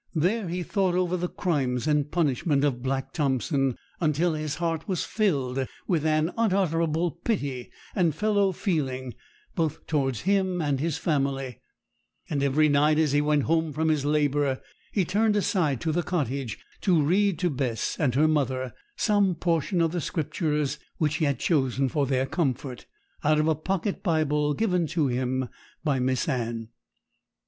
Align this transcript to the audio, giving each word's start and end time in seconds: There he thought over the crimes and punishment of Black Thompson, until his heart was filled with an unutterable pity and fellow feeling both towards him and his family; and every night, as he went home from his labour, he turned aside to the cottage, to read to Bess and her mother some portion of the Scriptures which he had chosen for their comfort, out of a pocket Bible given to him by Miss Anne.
There 0.15 0.47
he 0.49 0.63
thought 0.63 0.95
over 0.95 1.15
the 1.15 1.29
crimes 1.29 1.85
and 1.85 2.09
punishment 2.09 2.63
of 2.63 2.81
Black 2.81 3.13
Thompson, 3.13 3.77
until 3.99 4.33
his 4.33 4.55
heart 4.55 4.87
was 4.87 5.03
filled 5.03 5.67
with 5.87 6.07
an 6.07 6.33
unutterable 6.39 7.11
pity 7.23 7.69
and 7.93 8.15
fellow 8.15 8.51
feeling 8.51 9.13
both 9.53 9.85
towards 9.85 10.21
him 10.21 10.59
and 10.59 10.79
his 10.79 10.97
family; 10.97 11.59
and 12.31 12.41
every 12.41 12.67
night, 12.67 12.97
as 12.97 13.11
he 13.11 13.21
went 13.21 13.43
home 13.43 13.71
from 13.73 13.89
his 13.89 14.03
labour, 14.03 14.59
he 14.91 15.05
turned 15.05 15.35
aside 15.35 15.79
to 15.81 15.91
the 15.91 16.01
cottage, 16.01 16.57
to 16.81 16.99
read 16.99 17.37
to 17.37 17.51
Bess 17.51 17.95
and 17.99 18.15
her 18.15 18.27
mother 18.27 18.73
some 18.95 19.35
portion 19.35 19.81
of 19.81 19.91
the 19.91 20.01
Scriptures 20.01 20.79
which 20.97 21.17
he 21.17 21.25
had 21.25 21.37
chosen 21.37 21.87
for 21.87 22.07
their 22.07 22.25
comfort, 22.25 22.87
out 23.23 23.39
of 23.39 23.47
a 23.47 23.53
pocket 23.53 24.01
Bible 24.01 24.55
given 24.55 24.87
to 24.87 25.09
him 25.09 25.47
by 25.83 25.99
Miss 25.99 26.27
Anne. 26.27 26.69